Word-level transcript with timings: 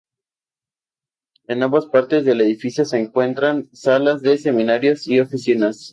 En 1.45 1.61
ambas 1.61 1.85
partes 1.85 2.25
del 2.25 2.41
edificio 2.41 2.85
se 2.85 2.99
encuentran 2.99 3.69
salas 3.71 4.23
de 4.23 4.39
seminarios 4.39 5.07
y 5.07 5.19
oficinas. 5.19 5.89